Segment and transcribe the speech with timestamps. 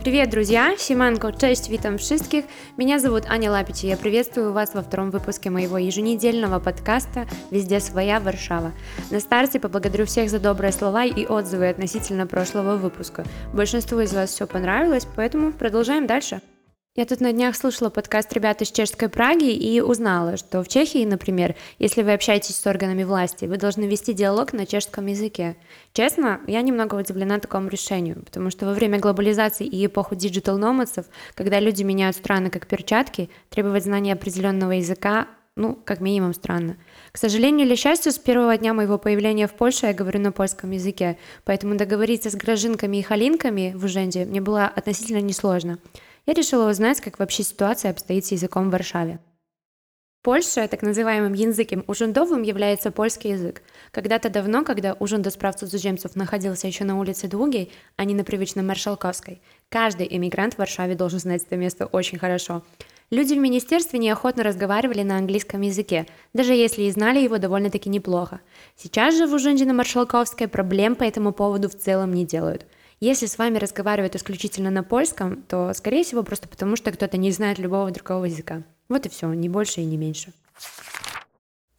[0.00, 0.74] Привет, друзья!
[0.78, 2.44] Симанко, cześć, witam wszystkich.
[2.78, 3.86] Меня зовут Аня Лапичи.
[3.86, 8.72] Я приветствую вас во втором выпуске моего еженедельного подкаста «Везде своя Варшава».
[9.10, 13.24] На старте поблагодарю всех за добрые слова и отзывы относительно прошлого выпуска.
[13.52, 16.40] Большинству из вас все понравилось, поэтому продолжаем дальше.
[16.96, 21.04] Я тут на днях слушала подкаст ребят из чешской Праги и узнала, что в Чехии,
[21.04, 25.56] например, если вы общаетесь с органами власти, вы должны вести диалог на чешском языке.
[25.92, 30.90] Честно, я немного удивлена такому решению, потому что во время глобализации и эпоху digital nomads
[30.90, 36.76] ев, когда люди меняют страны как перчатки, требовать знания определенного языка ну, как минимум странно.
[37.12, 40.70] К сожалению или счастью, с первого дня моего появления в Польше я говорю на польском
[40.70, 45.78] языке, поэтому договориться с Гражинками и Халинками в уженде мне было относительно несложно
[46.26, 49.20] я решила узнать, как вообще ситуация обстоит с языком в Варшаве.
[50.22, 53.62] Польша, так называемым языком ужендовым является польский язык.
[53.90, 58.22] Когда-то давно, когда ужин до справ цудземцев находился еще на улице Двугей, а не на
[58.22, 59.40] привычном Маршалковской,
[59.70, 62.62] каждый эмигрант в Варшаве должен знать это место очень хорошо.
[63.08, 68.42] Люди в министерстве неохотно разговаривали на английском языке, даже если и знали его довольно-таки неплохо.
[68.76, 72.66] Сейчас же в Уженде на Маршалковской проблем по этому поводу в целом не делают–
[73.00, 77.32] если с вами разговаривают исключительно на польском, то, скорее всего, просто потому, что кто-то не
[77.32, 78.62] знает любого другого языка.
[78.88, 80.32] Вот и все, не больше и не меньше.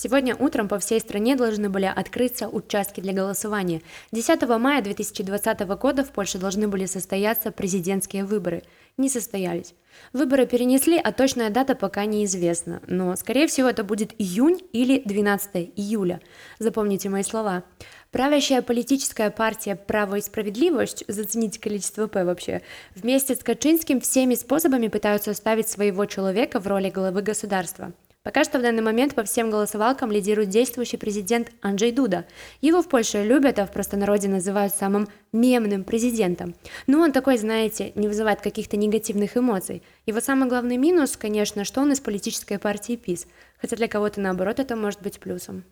[0.00, 3.82] Сегодня утром по всей стране должны были открыться участки для голосования.
[4.12, 8.62] 10 мая 2020 года в Польше должны были состояться президентские выборы.
[8.96, 9.74] Не состоялись.
[10.12, 12.80] Выборы перенесли, а точная дата пока неизвестна.
[12.86, 16.20] Но, скорее всего, это будет июнь или 12 июля.
[16.60, 17.64] Запомните мои слова.
[18.12, 22.62] Правящая политическая партия «Право и справедливость», зацените количество «П» вообще,
[22.94, 27.92] вместе с Качинским всеми способами пытаются оставить своего человека в роли главы государства–
[28.28, 32.26] Пока что в данный момент по всем голосовалкам лидирует действующий президент Анджей Дуда.
[32.60, 36.54] Его в Польше любят, а в простонародье называют самым мемным президентом.
[36.86, 39.82] Но он такой, знаете, не вызывает каких-то негативных эмоций.
[40.04, 43.26] Его самый главный минус, конечно, что он из политической партии ПИС.
[43.62, 45.64] Хотя для кого-то наоборот это может быть плюсом.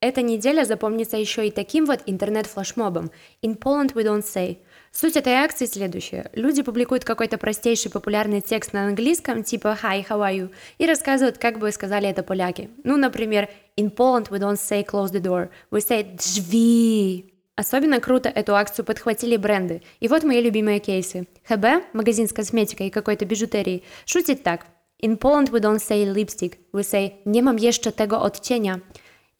[0.00, 3.10] Эта неделя запомнится еще и таким вот интернет-флешмобом
[3.42, 4.58] «In Poland we don't say»,
[4.90, 6.30] Суть этой акции следующая.
[6.32, 11.38] Люди публикуют какой-то простейший популярный текст на английском, типа «Hi, how are you?» и рассказывают,
[11.38, 12.70] как бы сказали это поляки.
[12.84, 17.34] Ну, например, «In Poland we don't say close the door, we say «Джви».
[17.54, 19.82] Особенно круто эту акцию подхватили бренды.
[20.00, 21.26] И вот мои любимые кейсы.
[21.48, 24.66] ХБ, магазин с косметикой и какой-то бижутерией, шутит так.
[25.02, 28.80] In Poland we don't say lipstick, we say «Nie mam jeszcze tego odcienia».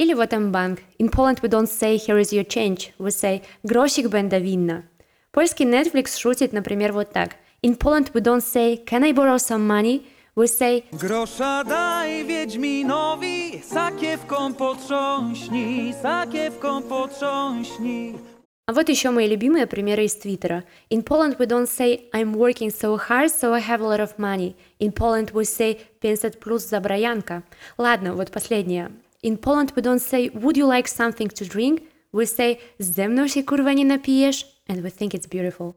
[0.00, 0.78] Или вот банк.
[1.00, 4.82] In Poland we don't say «Here is your change», we say «Grosik będę winna».
[5.32, 7.34] Польский Netflix шутит, например, вот так.
[7.64, 10.02] In Poland we don't say can I borrow some money?
[10.36, 18.14] We say Grosza daj Wiedźminowi, sakiewką potrząśnij, sakiewką potrząśnij.
[18.66, 20.62] А вот еще мои любимые примеры из Твиттера.
[20.90, 24.16] In Poland we don't say I'm working so hard, so I have a lot of
[24.18, 24.54] money.
[24.78, 27.42] In Poland we say 500 плюс за браянка.
[27.76, 28.92] Ладно, вот последнее.
[29.22, 31.80] In Poland we don't say would you like something to drink?
[32.12, 35.72] We say ze mną się kurwa nie napijesz and we think it's beautiful.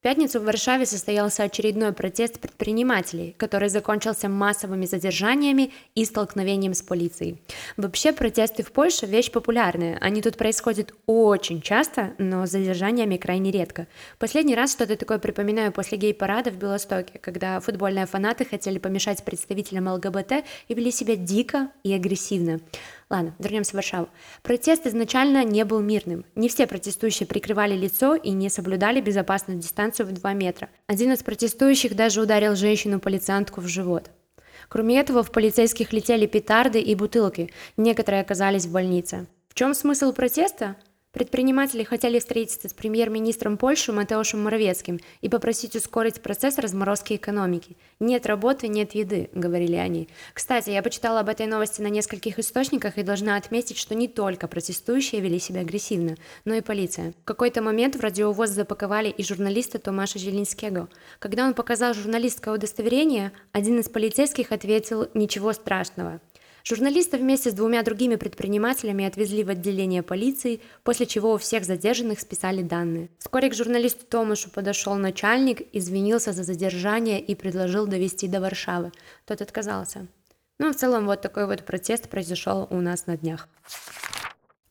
[0.00, 6.80] В пятницу в Варшаве состоялся очередной протест предпринимателей, который закончился массовыми задержаниями и столкновением с
[6.80, 7.42] полицией.
[7.76, 13.50] Вообще протесты в Польше вещь популярная, они тут происходят очень часто, но с задержаниями крайне
[13.50, 13.88] редко.
[14.18, 19.86] Последний раз что-то такое припоминаю после гей-парада в Белостоке, когда футбольные фанаты хотели помешать представителям
[19.86, 22.60] ЛГБТ и вели себя дико и агрессивно.
[23.10, 24.08] Ладно, вернемся в Варшаву.
[24.42, 26.24] Протест изначально не был мирным.
[26.36, 30.68] Не все протестующие прикрывали лицо и не соблюдали безопасную дистанцию в 2 метра.
[30.86, 34.10] Один из протестующих даже ударил женщину-полициантку в живот.
[34.68, 37.50] Кроме этого, в полицейских летели петарды и бутылки.
[37.76, 39.26] Некоторые оказались в больнице.
[39.48, 40.76] В чем смысл протеста?
[41.12, 47.76] Предприниматели хотели встретиться с премьер-министром Польши Матеошем Моровецким и попросить ускорить процесс разморозки экономики.
[47.98, 50.08] «Нет работы, нет еды»,— говорили они.
[50.34, 54.46] Кстати, я почитала об этой новости на нескольких источниках и должна отметить, что не только
[54.46, 56.14] протестующие вели себя агрессивно,
[56.44, 57.12] но и полиция.
[57.22, 60.88] В какой-то момент в радиовоз запаковали и журналиста Томаша Зелинского.
[61.18, 66.20] Когда он показал журналистское удостоверение, один из полицейских ответил «ничего страшного».
[66.64, 72.20] Журналиста вместе с двумя другими предпринимателями отвезли в отделение полиции, после чего у всех задержанных
[72.20, 73.08] списали данные.
[73.18, 78.92] Вскоре к журналисту Томашу подошел начальник, извинился за задержание и предложил довести до Варшавы.
[79.26, 80.06] Тот отказался.
[80.58, 83.48] Ну, в целом, вот такой вот протест произошел у нас на днях.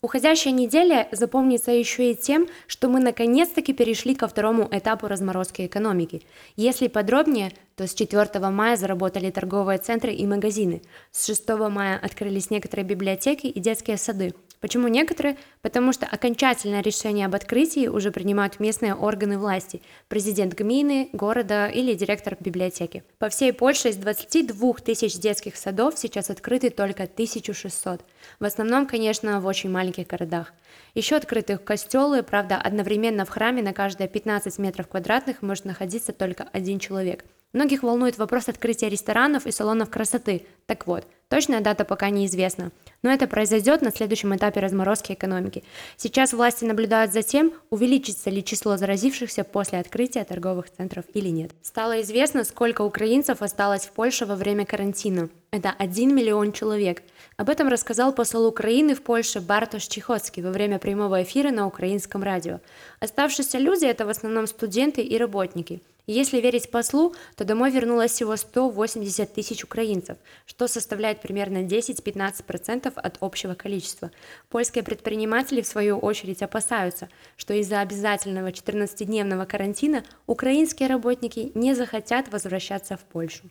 [0.01, 6.22] Уходящая неделя запомнится еще и тем, что мы наконец-таки перешли ко второму этапу разморозки экономики.
[6.56, 10.81] Если подробнее, то с 4 мая заработали торговые центры и магазины,
[11.12, 14.34] с 6 мая открылись некоторые библиотеки и детские сады.
[14.61, 15.38] Почему некоторые?
[15.61, 21.94] Потому что окончательное решение об открытии уже принимают местные органы власти, президент гмины, города или
[21.94, 23.03] директор библиотеки.
[23.19, 28.01] По всей Польше из 22 тысяч детских садов сейчас открыты только 1600.
[28.39, 30.53] В основном, конечно, в очень маленьких городах.
[30.94, 36.50] Еще открыты костелы, правда, одновременно в храме на каждые 15 метров квадратных может находиться только
[36.51, 40.46] один человек– Многих волнует вопрос открытия ресторанов и салонов красоты.
[40.68, 42.72] Так вот, точная дата пока неизвестна.
[43.01, 45.63] Но это произойдет на следующем этапе разморозки экономики.
[45.98, 51.50] Сейчас власти наблюдают за тем, увеличится ли число заразившихся после открытия торговых центров или нет.
[51.63, 55.30] Стало известно, сколько украинцев осталось в Польше во время карантина.
[55.50, 57.02] Это 1 миллион человек.
[57.36, 62.22] Об этом рассказал посол Украины в Польше Бартош Чехоцкий во время прямого эфира на украинском
[62.22, 62.60] радио.
[63.00, 68.35] Оставшиеся люди– это в основном студенты и работники– если верить послу, то домой вернулось всего
[68.35, 74.11] 180 тысяч украинцев, что составляет примерно 10-15% от общего количества.
[74.50, 82.31] Польские предприниматели, в свою очередь, опасаются, что из-за обязательного 14-дневного карантина украинские работники не захотят
[82.31, 83.50] возвращаться в Польшу.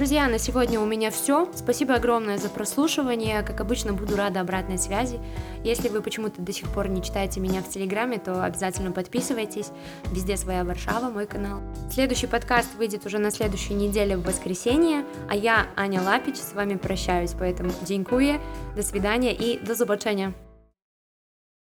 [0.00, 1.46] Друзья, на сегодня у меня все.
[1.54, 3.42] Спасибо огромное за прослушивание.
[3.42, 5.20] Как обычно, буду рада обратной связи.
[5.62, 9.72] Если вы почему-то до сих пор не читаете меня в Телеграме, то обязательно подписывайтесь.
[10.12, 11.60] Везде своя Варшава, мой канал.
[11.92, 16.76] Следующий подкаст выйдет уже на следующей неделе в воскресенье, а я, Аня Лапич, с вами
[16.76, 17.34] прощаюсь.
[17.38, 18.40] Поэтому денькуе,
[18.76, 20.32] до свидания и до зубочения.